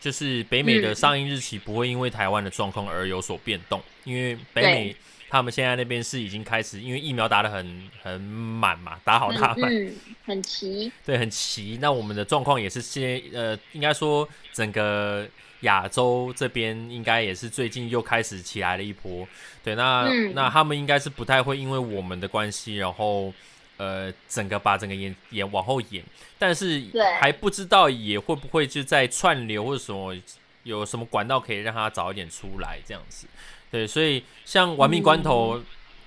[0.00, 4.96] 就是北美的上映日期不会因为台湾的状况而有所变动，因为北美
[5.28, 9.92] 他们现在那边是已经开始，因为疫苗打得很很满嘛，打好打满，嗯，
[10.24, 11.78] 很齐，对，很齐。
[11.80, 15.28] 那我们的状况也是先呃，应该说整个
[15.60, 19.28] 亚洲这边应该也是最近又开始起来了一波，
[19.62, 23.32] 对，那、嗯、那他们应该是不太会因为我们的关系，然后。
[23.80, 26.04] 呃，整个把整个演演往后演，
[26.38, 26.82] 但是
[27.18, 30.14] 还不知道也会不会就在串流或者什么
[30.64, 33.26] 有什么管道可以让他早一点出来这样子。
[33.70, 35.56] 对，所以像《玩命关头》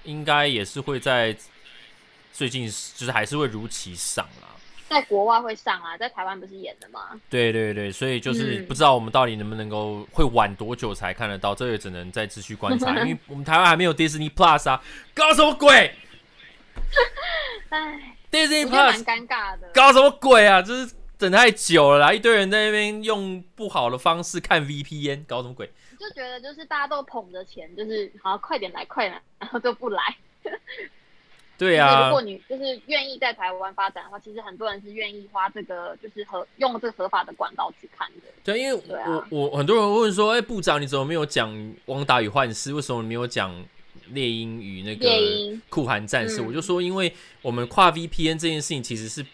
[0.03, 1.35] 应该也是会在
[2.31, 4.53] 最近，就是还是会如期上啊。
[4.87, 7.19] 在国外会上啊，在台湾不是演的吗？
[7.27, 14.83] 对对对，所以就是不知道我们到底能不能够会晚多久才看得到，这也只能再继续观察，因为我们台湾还没有 Disney Plus 啊，
[15.15, 15.91] 搞什么鬼？
[17.73, 20.61] 哎，Disney Plus 蛮尴尬的，搞什么鬼啊？
[20.61, 25.67] 就是等太久了啦，一堆人在那边用不好的方式看 VPN，搞什么鬼？
[25.99, 30.15] 就觉得就是大家都捧着钱，就是好快点来，快点来，然后就不来。
[31.57, 38.27] 对啊，如果你就是愿意在台湾发展的话，其实很多人是愿意花这个就是合用这个合法的管道去看的。
[38.43, 41.49] 对，因为我、啊、我，我很多人问说，哎、欸，部长你怎么没有讲
[41.85, 42.71] 《汪达与幻视》？
[42.75, 43.51] 为什么没有讲？
[44.13, 45.07] 猎鹰与那个
[45.69, 49.25] 酷寒战士，我就说，因为我们跨 VPN 这件事情其实是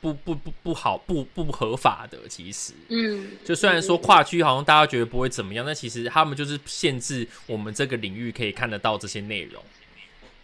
[0.00, 9.62] 不不不不好不不合法的，其实，嗯，就虽然说跨区好像大家觉得不会怎么样，但其实他们就是限制我们这个领域可以看得到这些内容。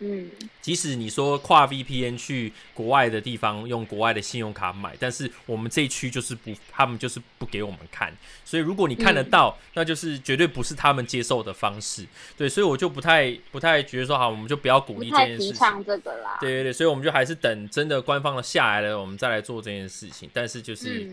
[0.05, 0.29] 嗯，
[0.61, 8.12] 即使你说跨 VPN 去国外的地方用国外的信用卡买，但是我们这一区就是不，他们就是不给我们看。
[8.45, 12.05] 所以如果你看得到，嗯、那就是绝对不是他们接受的方式。
[12.37, 15.53] 对，所以我就不太不太觉得说好，我们就不要鼓励这件事情。
[15.53, 16.38] 提倡这个啦。
[16.41, 20.29] 对对对，所以我们就还是等真的官方的下来了，我们再来做这件事情。
[20.33, 21.09] 但是就是、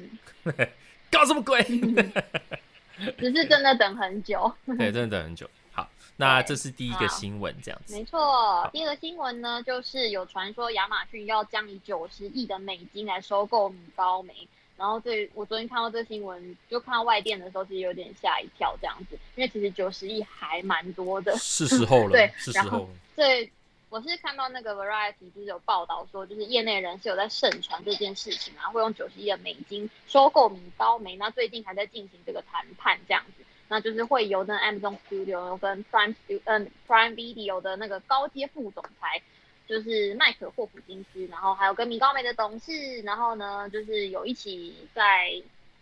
[0.45, 0.53] 嗯、
[1.11, 1.63] 搞什么鬼？
[3.17, 4.51] 只是真的等很久。
[4.65, 5.49] 对，真的等很久。
[6.17, 7.95] 那这是第一个新闻，这样子。
[7.95, 14.33] 没错，第二个新闻呢，就是有传说亚马逊要将以九十亿的美金来收购米高梅。
[14.75, 21.37] 然后对我昨天看到这个新闻，就看到外电的时候，其实有点吓一跳，这样子，因为其实九十亿还蛮多的。
[21.37, 22.89] 是时候了， 对，是时候了。
[23.15, 23.51] 对，
[23.89, 31.15] 我是看到那个 Variety 就是有报道说，就是业内人士有在盛传这件事情，然后会用九十亿的美金收购米高梅。
[31.17, 33.43] 那最近还在进行这个谈判，这样子。
[33.69, 39.21] 那就是会由那 Amazon Studio 跟 Prime Studio 嗯 Prime Video 的那个高阶副总裁，
[39.67, 45.31] 就是麦可霍普金斯，然后还有跟米高梅的董事，然后呢就是有一起在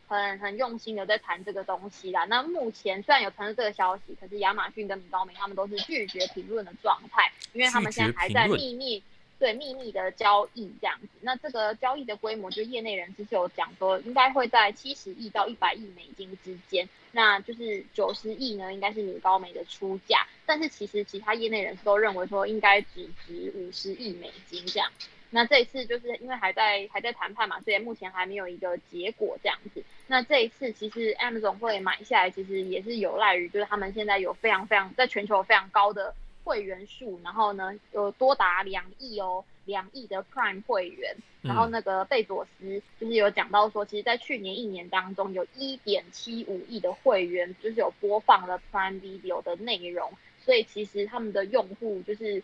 [0.07, 2.25] 很很用心的在谈这个东西啦。
[2.25, 9.01] 那目前虽然有传出这个消息，可是亚马逊跟米高梅他们都是拒绝评论的状态，因为他们现在还在秘密。
[9.39, 24.91] 对秘密的交易这样子，那这个交易的规模，就业内人士是有讲说，应该会在七十亿到一百亿美金之间，那就是九十亿呢，应该是米高梅的出价，但是其实其他业内人士都认为说，应该只值五十亿美金这样。
[25.29, 29.83] 那这一次就是因为还在还在谈判嘛，所以目前还没有一个结果这样子。
[30.07, 36.15] 那这一次其实 Amazon 会买下来，其实也是有赖于就是他们现在有非常非常在全球非常高的。
[36.47, 41.13] 会员数，然后呢，有多达两亿哦，两亿的 Prime 会员。
[41.41, 50.11] 然后那个贝佐斯就是有讲到说，其实，在去年一年当中，有一点七五亿的会员就是有播放了 Prime Video 的内容，
[50.43, 52.41] 所以其实他们的用户就是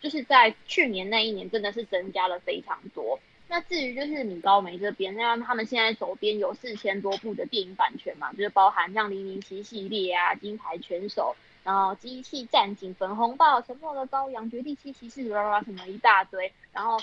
[0.00, 3.18] 就是在去年那一年真的是增加了非常多。
[3.48, 11.34] 那至于就是米高梅这边，那他们现在手边有四千多部的电影版权嘛，就是包含像零零七系列啊、金牌拳手。
[11.66, 16.96] 然后机器战警、粉红豹、沉默的羔羊、绝地七骑士，啦啦什么一大堆，然后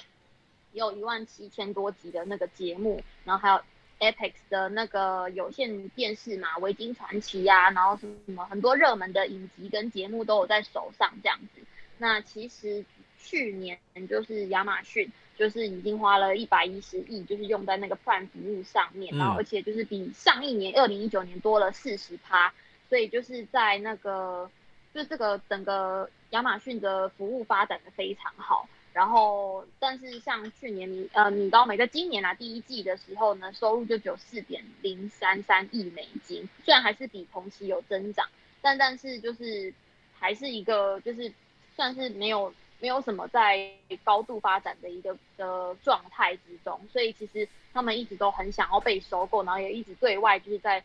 [0.71, 3.61] 有一万七千多集的那个节目，然后还有
[3.99, 11.61] Apex 的那个有线电视嘛，维京传奇呀、啊，然后什么很多热门的影集跟节目都有在手上这样子。
[11.97, 12.85] 那其实
[13.19, 13.77] 去年
[14.09, 22.53] 就是亚马逊就是已经花了一百一十亿，就是用在那个 Prime 服务上面，然后而且就是比上一年二零一九年多了四十趴。
[22.89, 24.49] 所以就是在那个，
[24.93, 28.67] 就这个整个亚马逊的服务发展的非常好。
[28.93, 38.27] 然后，但是像去年米呃米高梅在今年啊第一季的时候呢，收入就只有四点零三三亿美金，虽然还是比同期有增长，
[38.61, 39.73] 但但是就是
[40.19, 41.33] 还是一个就是
[41.75, 43.67] 算是没有没有什么在
[44.03, 46.79] 高度发展的一个的状态之中。
[46.91, 50.83] 所以其实他们一直都很想要被收购，然后也一直对外就是在。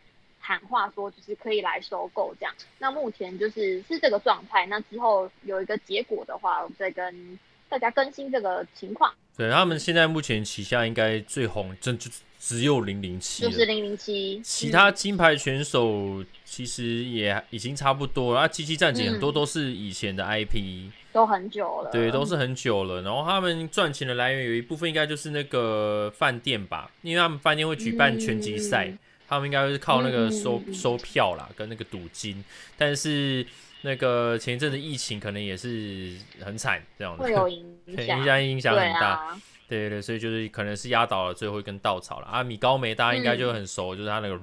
[0.49, 4.65] 喊话说就是可以来收购这样，那目前就是是这个状态。
[4.65, 9.13] 那之后有一个结果的话，我们再跟大家更新这个情况。
[9.37, 14.41] 对，他们现在目前旗下应该最红，真就只有零零七，就是零零七。
[14.43, 18.41] 其他金牌选手其实也已经差不多了。
[18.41, 21.91] 啊，机器战警很多都是以前的 IP，嗯、都很久了。
[21.91, 23.03] 对，都是很久了。
[23.03, 32.43] 然后他们赚钱的来源有一部分应该就是那个饭店吧，因为他们饭店会举办拳击赛，嗯、他们应该会是靠那个收、嗯、收票啦，跟那个赌金。
[32.77, 33.47] 但是
[33.83, 39.37] 那个前一阵子疫情可能也是很惨，这样子会有影响， 影响影响很大。
[39.69, 42.43] 对对对，所以就是可能是压倒了最后一根稻草了啊！
[42.43, 44.41] 米高梅大家应该就很熟，嗯、就是他那个，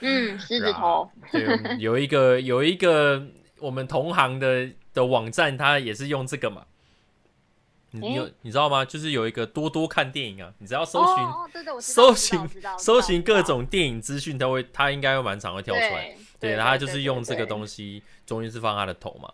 [0.00, 1.08] 嗯，狮子头。
[1.30, 3.24] 对，有一个有一个
[3.60, 6.66] 我们同行的的网站，他也是用这个嘛。
[7.90, 8.84] 你有你知道吗？
[8.84, 12.38] 就是有一个多多看电影啊，你只要搜寻，搜寻
[12.78, 16.16] 搜寻各种电影资讯，它会它应该会蛮常会跳出来。
[16.40, 19.28] 对，然后他就是用这个东西，中间是放他的头嘛。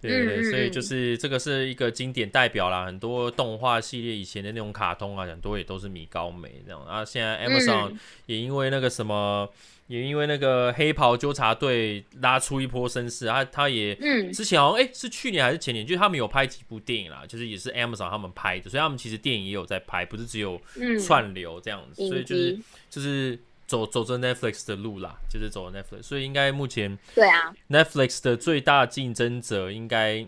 [0.00, 6.82] 对对对，所以就是这个是一个经典代表啦，很多动画系列以前的那种卡通啊，很多也都是米高梅这样。
[6.88, 9.46] 然后现在 Amazon 也因为那个什么，
[9.88, 13.96] 也因为那个黑袍纠察队拉出一波声势，他他也
[14.32, 20.60] 之前好像哎是去年还是前年，就是他们有拍几部电影啦，就是也是 Amazon 他们拍的，所以他们其实电影也有在拍，不是只有
[21.04, 23.38] 串流这样子，所以就是就是。
[23.68, 30.26] 走走着 Netflix 的路啦，就是走 Netflix，所以应该目前对啊，Netflix 的最大竞争者应该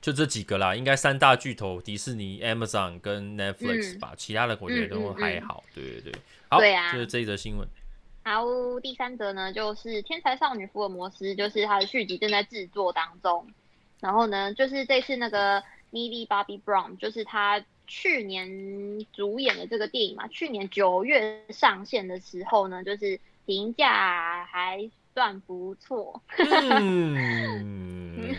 [0.00, 5.68] 就这几个啦，应该三大巨头，迪士尼、Amazon 跟 Netflix 吧，嗯、其他的我觉得都还好，嗯。
[5.68, 7.68] 嗯嗯、对对对，好，对啊，就是这一则新闻。
[8.24, 8.44] 好，
[8.80, 13.46] 第三则呢，就是《天才少女福尔摩斯》，就是它的续集正在制作当中，
[14.00, 17.64] 然后呢，就是这次那个 m i l l Bobby Brown，就是他。
[17.86, 26.20] 去年主演的这个电影嘛，去年九月上线的时候呢，就是评价还算不错。
[26.36, 28.34] 嗯，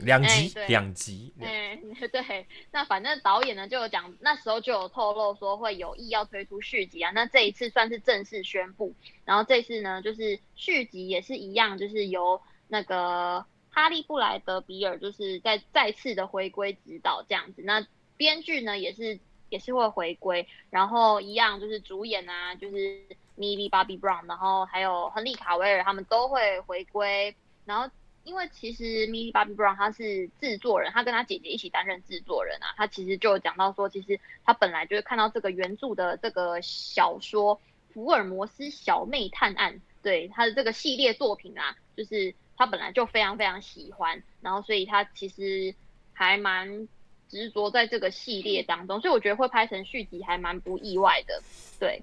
[0.00, 1.34] 两集，两、欸、集。
[1.40, 7.10] 哎、欸， 对，那反正导演呢就有讲，那时候就有透露说会有意要推出续集啊。
[7.10, 17.62] 那这一次算是正式宣布，然后这次呢就是续集也是一样，就是由那个哈利布莱德比尔就是在再次的回归指导这样子。
[17.64, 17.84] 那
[18.16, 23.02] 编剧呢也是也是会回归，然后一样就是主演啊，就是
[23.42, 27.34] Millie Bobby Brown，然后还有亨利卡维尔他们都会回归。
[27.64, 27.90] 然后
[28.22, 32.72] 因为其实 Millie Bobby Brown 他是制作人，他跟他姐姐一起担任制作人啊。
[32.76, 37.56] 他其实就讲到说，其实他本来就是看到这个原著的这个小说
[37.92, 45.74] 《福尔摩斯小妹探案》，对他的这个系列作品啊，就是他本来就非常非常喜欢，然后所以他其实
[46.12, 46.86] 还蛮。
[47.28, 51.42] 执着在这个系列当中，所以我觉得会拍成续集还蛮不意外的。
[51.80, 52.02] 对，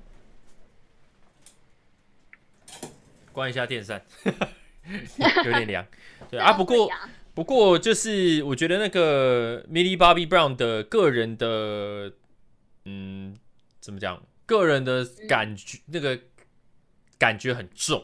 [3.40, 4.04] 关一下电扇，
[5.46, 5.88] 有点凉。
[6.30, 6.92] 对啊，不过
[7.34, 12.12] 不过就是我觉得那个 Millie Bobby Brown 的个人的，
[12.84, 13.34] 嗯，
[13.80, 14.22] 怎么讲？
[14.46, 16.20] 个人的感觉，嗯、那个
[17.18, 18.04] 感觉很重。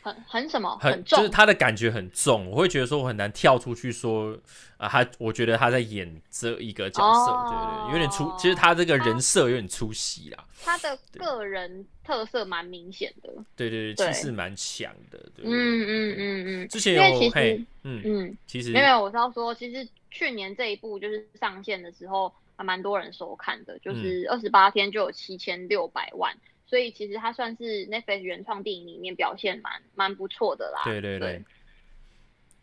[0.00, 0.78] 很很什么？
[0.80, 4.36] 很，很就是他的感觉很重，我会觉得说我很难跳出去说
[4.76, 10.44] 啊，他我觉得他在演这一个角色，哦、对，对对，有点出，其实他这个人设有点出戏啦。
[10.62, 16.68] 他的个人特色蛮明显的，对对对，气势蛮强的，对，嗯嗯嗯嗯。
[16.68, 26.34] 之前有嘿，嗯嗯，其实没有，我是要说，其实去年这一部就是上线的时候还蛮多人收看的，就是二十八天就有七千六百万。
[26.68, 30.82] 所以其实它算是 Netflix 原创电影里面表现蛮蛮不错的啦。
[30.84, 31.28] 对对对。
[31.28, 31.44] 对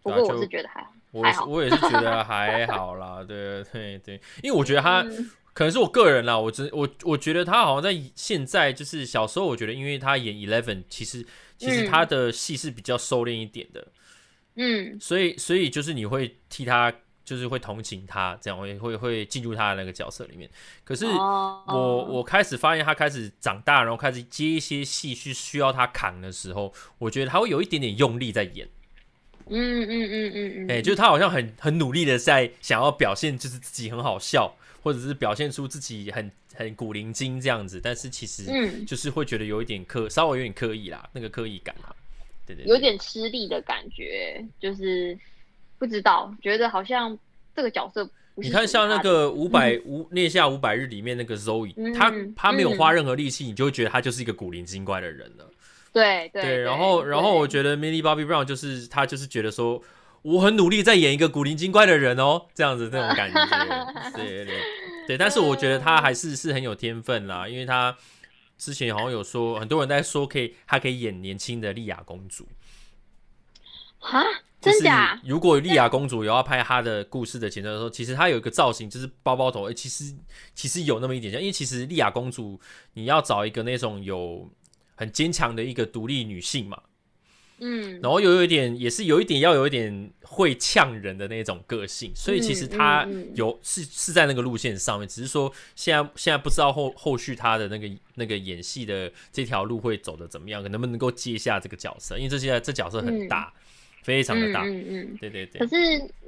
[0.04, 3.24] 不过我是觉得还我还好，我也是觉得还好啦。
[3.28, 11.26] 对对对，因为我觉得他、嗯、 可能是我个人啦，我真我我觉得他好像在现在就是小时候，我觉得因为他演 Eleven，其实
[11.58, 13.88] 其实他的戏是比较收敛一点的。
[14.54, 15.00] 嗯。
[15.00, 16.94] 所以所以就是你会替他。
[17.26, 20.48] 就是会同情他，这样会会会进入他的那个角色里面。
[20.84, 22.08] 可是我、oh.
[22.08, 28.70] 我开始发现他开始长大，然后开始接一些戏需需要他扛的时候，我觉得他会有一点点用力在演。
[29.48, 37.82] 嗯嗯嗯嗯嗯，哎，就是他好像很很努力的在想要表现，就是自己很好笑，或者是表现出自己很很古灵精这样子。
[37.84, 41.90] 但是其实就是会觉得有一点刻，稍微有点刻意啦，那个刻意感啊，
[42.46, 45.18] 对对，对，有点吃力的感觉，就是。
[45.78, 47.18] 不知道，觉得好像
[47.56, 55.50] 这个角色，你看像那个五百五聂夏五百日里面那个 Zoe，、嗯、他他没有花任何力气，嗯、你就会觉得他就是一个古灵精怪的人了。
[55.94, 59.82] 对对，对，然后然后我觉得 Millie Bobby Brown 就是他就是觉得说
[60.24, 63.40] 我很努力在演一个古灵精怪的人哦，这样子那种感觉。
[64.16, 64.60] 对对对，
[65.08, 67.96] 对，但是我觉得他还是是很有天分啦，因为他
[68.58, 72.46] 之前好像有说很多人在说可以他可以演年轻的莉亚公主。
[74.06, 74.24] 哈，
[74.62, 75.20] 真假？
[75.26, 80.14] 如果莉亚公主有要拍她的故事的前传的时候，其实她有一个造型就是包包头，其实
[80.54, 82.60] 其实有那么一点像，因为其实莉亚公主
[82.94, 84.50] 你要找一个那种有
[84.96, 86.80] 很坚强的一个独立女性嘛。
[87.58, 102.18] 嗯，然后又有一点，也是有一点要有一点会呛人的那种个性，所以其实他有、嗯嗯、是是在那个路线上面，只是说现在现在不知道后后续他的那个那个演戏的这条路会走的怎么样，能不能够接下这个角色？
[102.18, 103.62] 因为这现在这角色很大，嗯、
[104.06, 105.60] 非常的大，嗯嗯，嗯，对对对。
[105.60, 105.76] 可是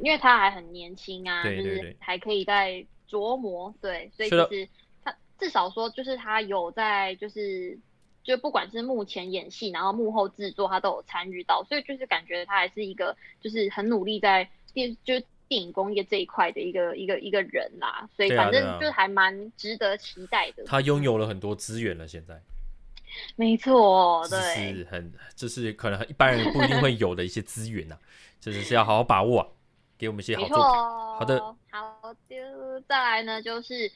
[0.02, 4.68] 因为他还很年轻啊，对对对，就是还可以在琢磨，对，所以就是
[5.04, 7.78] 他至少说就是他有在就是。
[8.28, 15.14] 就不管是目前演戏，然后幕后制作，他都有参与到，所以就是感觉他还是一个就是很努力在电就
[15.48, 20.66] 电影工业这一块的一个一个一个人啦，所以反正就还蛮值得期待的。
[20.66, 22.38] 他拥有了很多资源了，现在。
[23.36, 28.00] 没错，对，是很就是可能一般人不一定会有的一些资源呐、啊，
[28.40, 29.48] 就是是要好好把握、啊，
[29.98, 30.66] 给我们一些好作品。
[30.66, 31.40] 好的，
[31.72, 33.92] 好的，再来呢就是。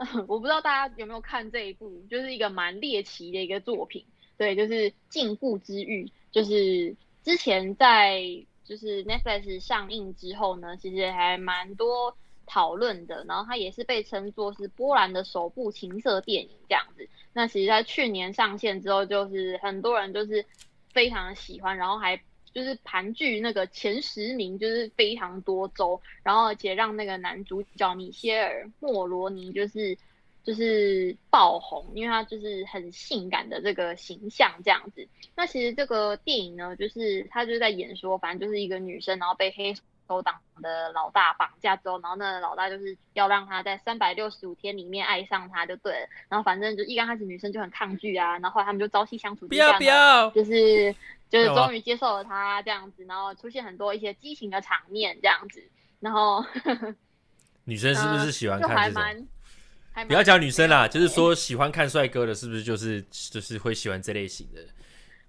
[0.26, 4.02] 我不知道大家有没有看这一部，就是一个蛮猎奇的一个作品，
[4.38, 8.22] 对，就是《禁锢之愈》，就是之前在
[8.64, 12.16] 就是 Netflix 上映之后呢，其实还蛮多
[12.50, 17.08] 讨论的，然后它也是被称作是波兰的首部情色电影这样子。
[17.32, 20.44] 那其实，在去年上线之后，就是很多人就是
[20.92, 22.20] 非常的喜欢，然后还
[22.52, 29.96] 就是盘踞那个前十名，就是非常多周，然后而且让那个男主角米歇尔莫罗尼就是
[30.42, 35.06] 就是爆红，因为他就是很性感的这个形象这样子。
[35.36, 39.72] 那其实这个电影呢，就是他就是在演说，反正就是一个女生，然后被黑
[40.10, 46.08] 手党的老大绑架之后，然后那老大就是要让他在三百六十五天里面爱上他就对了。
[46.28, 50.94] 然后反正就一刚开始女生就很抗拒啊，然后后来他们就朝夕相处，不要不要，就是。
[51.30, 55.62] 就是终于接受了他这样子，然后出现很多一些激情的场面这样子，
[56.00, 56.44] 然后
[57.62, 59.28] 女生是不是喜欢看这种？
[60.08, 64.60] 不要讲女生啦，就是说喜欢看帅哥的，是不是就是就是会喜欢这类型的？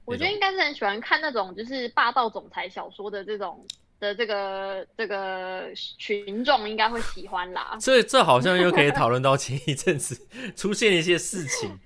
[0.03, 3.63] 我觉得应该是很喜欢看那种就是霸道总裁小说的这种
[4.01, 5.63] 的这个这个
[5.97, 7.77] 群众应该会喜欢啦。
[7.79, 10.19] 所以这好像又可以 讨论到前一阵子
[10.57, 11.79] 出现一些事情。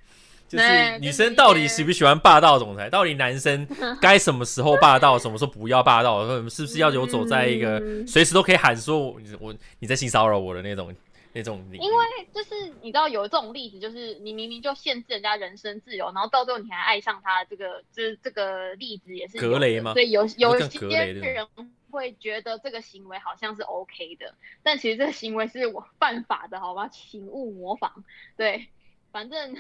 [0.48, 2.88] 就是女生到底喜不喜欢霸道总裁？
[2.88, 3.68] 到底男生
[4.00, 6.24] 该什么时候霸道，什么时候不要霸道？
[6.48, 10.94] 是不是要游走在一个随时都可以喊说我“我我你在性骚扰我”的那种
[11.36, 11.64] 那种？
[11.74, 19.94] 因为就是你知道有这种例子，就是你明明就限制人家人身自由，然后到最后你还爱上他，这个就是这个例子也是格雷吗？
[19.94, 21.48] 所以有有些人
[21.92, 24.34] 会觉得这个行为好像是 OK 的，
[24.64, 26.88] 但其实这个行为是我犯法的，好吗？
[26.88, 28.04] 请勿模仿。
[28.38, 28.68] 对，
[29.12, 29.56] 反正。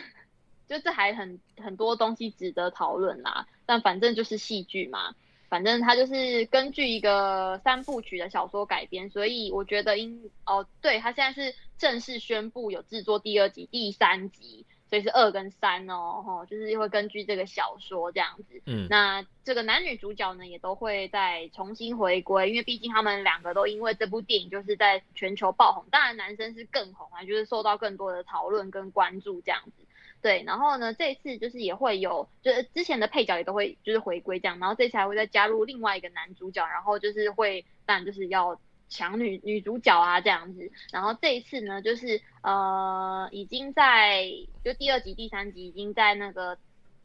[0.67, 5.13] 就这还很很多东西值得讨论啦，但反正就是戏剧嘛，
[5.49, 18.61] 反正它就是根据一个三部曲的小说改编，所以我觉得应哦，对，它现在是正式宣布有制作第二集、第三集，所以是二跟三哦，吼，就是会根据这个小说这样子。
[18.65, 29.85] 嗯，那这个男女主角呢也都会再重新回归，因为毕竟他们两个都因为这部电影就是在全球爆红，当然男生是更红啊，就是受到更多的讨论跟关注这样子。
[30.25, 38.59] 对，然后呢，这一次就是也会有，就是之前的配角也都会就是回归这样，然后这次还会再加入另外一个男主角，然后就是会，当然就是要
[38.89, 44.27] 抢女女主角啊这样子，然后这一次呢，就是呃，已经在
[44.63, 46.57] 就第二集、第三集已经在那个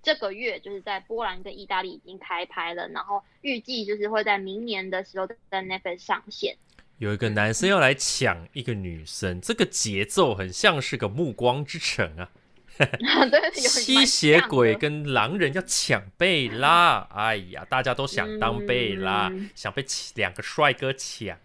[0.03, 6.57] 这个月，就是在波兰跟意大利已经开拍了，然后预计就是会在明年的时候在 Netflix 上线。
[6.97, 12.31] 有一个男生要来抢一个女生，这个节奏很像是个暮光之城啊。
[13.53, 21.37] 吸血鬼跟狼人要抢贝拉，哎呀，大家都想当贝拉，嗯、想被两个帅哥抢，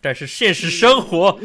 [0.00, 1.40] 但是现实生活，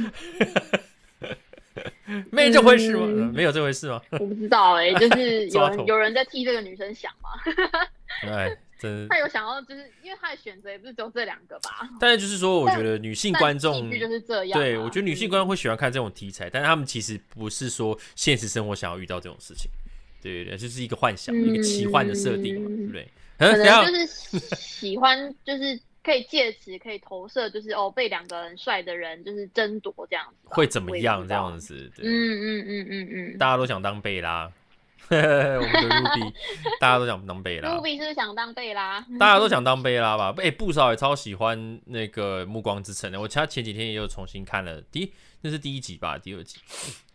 [2.05, 3.05] 嗯、没这回事吗？
[3.07, 4.01] 嗯、没有这回事吗？
[4.11, 7.29] 我不知道哎、欸，就是有人有人在替这个女生想吗？
[8.87, 9.07] 哎。
[9.09, 11.89] 他有想要，就是因为他的选择也不是只有这两个吧。
[11.99, 14.59] 但是就是说，我觉得女性观众就是这样。
[14.59, 19.69] 对，我觉得女性观众会喜欢看这种题材，但是他们其实不是说现实生活想要遇到这种事情。
[20.21, 23.07] 对对对，就是一个幻想，一个奇幻的设定嘛，对不对？
[23.37, 24.05] 可能就是
[24.55, 31.91] 喜欢，就是可以借此可以投射，就是哦，被两个很帅的人就是争夺这样子，会怎么样这样子？
[31.97, 34.51] 嗯嗯嗯嗯嗯，大家都想当贝拉。
[35.11, 36.33] 我们的 Ruby，
[36.79, 37.69] 大家都想当贝拉。
[37.69, 39.01] Ruby 是不是想当贝拉？
[39.19, 40.33] 大家都想当贝拉吧？
[40.37, 43.19] 哎、欸，不少也超喜欢那个《暮光之城》的。
[43.19, 46.59] 我其他前几天也有重新看了，第一那是第一集吧，第二集。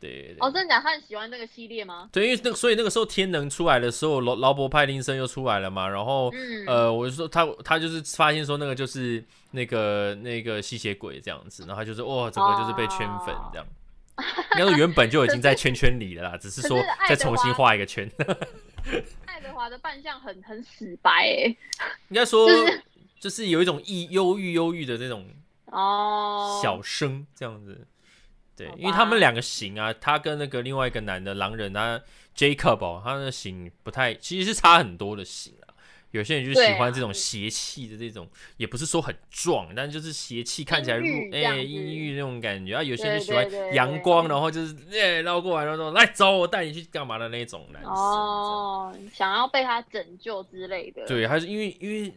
[0.00, 0.36] 对，对，对。
[0.40, 0.82] 哦，真的假的？
[0.82, 2.08] 他很喜欢那个系列吗？
[2.12, 5.88] 对，因为那所以那个时候天能出来的时候，劳劳勃派丁森又出来了嘛。
[5.88, 13.64] 然后，嗯、呃，我就说他他就是发现说那个就是那个那个吸血鬼这样子，然后他就是哇，整个就是被圈粉这样。
[13.64, 13.70] 哦
[14.52, 18.10] 应该说原本就已经在圈圈里了啦，只是说再重新画一个圈。
[19.26, 21.56] 爱德华的扮相很很死白哎、欸，
[22.08, 22.48] 应该说
[23.18, 25.28] 就是有一种抑忧郁忧郁的那种
[25.66, 27.86] 哦小生这样子。
[28.56, 32.00] 对，因为他们两个型啊，他跟那个另外一个男的狼人啊
[32.34, 35.65] Jacob 哦，他的型不太，其实是差很多的型啊。
[36.16, 42.82] 有些人就喜欢这种邪气的这种，也不是说很壮，但就是邪气看起来入哎阴郁那种感觉啊。
[42.82, 51.06] 有些人就喜欢阳光，然后就是哎绕过来，然后说来走，我带你去干嘛的那种男生哦，想要被他拯救之类的。
[51.06, 52.12] 对，还是因为因为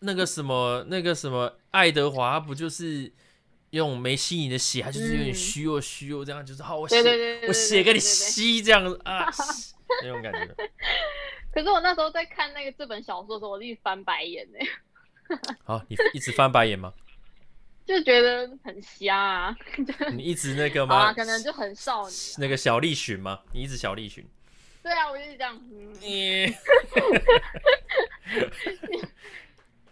[0.00, 3.12] 那个什么那个什么爱德华，他不就是
[3.70, 6.96] 用没吸你的血，他就是有点虚弱虚弱这样，就是好我血
[7.46, 9.28] 我血给你吸这样子啊，
[10.02, 10.48] 那种感觉。
[11.54, 14.58] 可是我那时候在看那个这本小说的时候，我一直翻白眼呢。
[15.64, 16.92] 好，你一直翻白眼吗？
[17.86, 19.56] 就觉得很瞎啊。
[20.12, 20.96] 你一直那个吗？
[20.96, 22.14] 啊，可能就很少女。
[22.38, 23.40] 那个小栗旬吗？
[23.52, 24.26] 你一直小栗旬。
[24.82, 25.60] 对啊，我就是这样。
[26.00, 26.46] 你。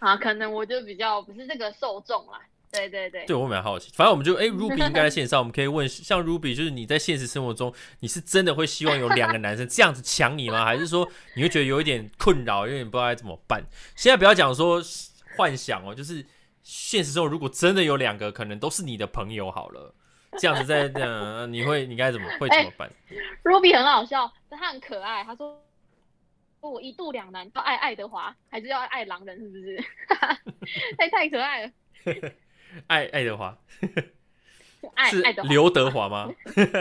[0.00, 2.40] 啊，可能我就比较不是这个受众啦。
[2.72, 3.92] 对对对，对我蛮好奇。
[3.94, 10.64] 反正我们就哎、欸、，Ruby 应该在线上，我们可以问，像 Ruby，就是你在现实生活中，你是真的会希望有两个男生这样子抢你吗？
[10.64, 11.06] 还是说
[11.36, 13.62] 你会觉得有一点困扰，有点不知道该怎么办？
[13.94, 14.82] 现在不要讲说
[15.36, 16.24] 幻想哦，就是
[16.62, 19.94] 现实中如果真的有两个，可能都是你的朋友好了，
[20.38, 25.60] 这样子在这样，你会你该怎么会怎么办、欸、？Ruby 很好笑，他很可爱，他说
[26.62, 29.84] 我一度两难，要爱爱德华还是要爱狼人，是不是？
[30.96, 31.72] 太太可爱了。
[32.86, 33.56] 爱爱德华，
[35.10, 36.30] 是刘德华吗？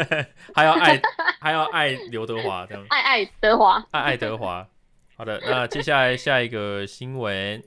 [0.55, 1.01] 还要爱
[1.39, 2.85] 还要爱刘德华这样？
[2.89, 4.67] 爱爱德华，爱爱德华。
[5.15, 7.63] 好的，那接下来下一个新闻。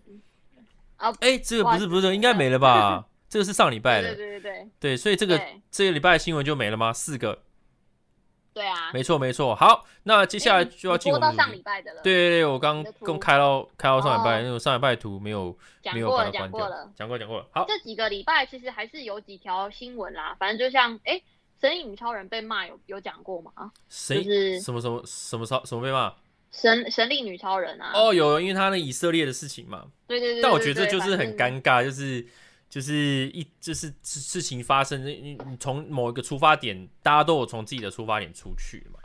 [0.97, 3.07] 哎、欸，这个不是不是，应该没了吧？
[3.29, 6.93] 这个是上礼拜的，对对对对，对，所以这个这个礼拜的新闻就没了吗？
[6.93, 7.43] 四个。
[8.55, 9.53] 对啊，没错没错。
[9.53, 12.01] 好，那接下来就要进入到上礼拜的了。
[12.03, 15.55] 对对对，我刚刚开到开到上礼拜，那种上礼拜的图没有
[15.93, 16.41] 没有把它关掉。
[16.43, 17.47] 讲过了，讲过讲过了。
[17.51, 20.37] 好，这几个礼拜其实还是有几条新闻啦。
[20.39, 21.21] 反正就像哎，
[21.61, 23.73] 神力女超人被骂有有讲过吗？
[23.89, 26.15] 就是什么什么什么超什么被骂？
[26.53, 27.91] 神神力女超人啊？
[27.93, 29.87] 哦，有，因为他那以色列的事情嘛。
[30.07, 30.43] 对对对。
[30.43, 32.25] 但我觉得这就是很尴尬，就是。
[32.75, 38.99] 就是一就是事情发生，你你从某一个出发点，大家都有从自己的出发点出去嘛，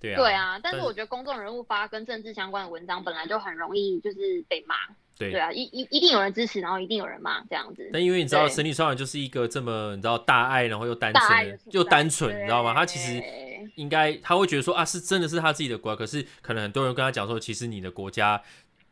[0.00, 0.16] 对啊。
[0.16, 4.76] 对啊，但是我觉得公众人物发跟政治相关的文章本来就很容易就是被骂。
[5.18, 7.86] 对对啊，一一一定有人支持，然后一定有人骂这样子。
[7.92, 12.72] 但因为你知道，神力超人就是一个这么你知道大爱，然后又单纯又单纯，你知道吗？
[12.72, 13.22] 他其实
[13.74, 18.42] 应该他会觉得说啊，是真的是他自己的国家，可是可能很多人跟他讲说，其实你的国家。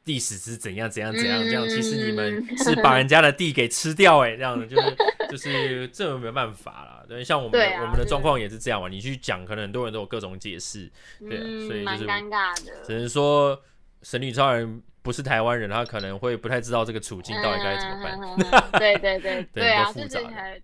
[0.05, 4.96] 历史是怎样怎样怎样这样，其实你们是把人家的地给吃掉哎、欸，这样的就是
[5.30, 7.05] 就是这没办法啦。
[7.09, 8.88] 对，像我们我们的状况也是这样嘛。
[8.88, 10.90] 你去讲，可能很多人都有各种解释，
[11.20, 12.82] 对、啊，所以就是尴尬的。
[12.84, 13.59] 只能说
[14.02, 18.20] 神女超人不是台湾人，他可能会不太知道这个处境到底该怎么办。
[18.20, 20.09] 嗯、对对对对啊，就是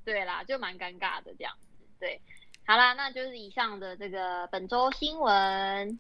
[0.04, 1.68] 对啦，就蛮尴尬的这样子。
[1.98, 2.20] 对，
[2.66, 5.98] 好啦，那就是以上的这个本周新闻。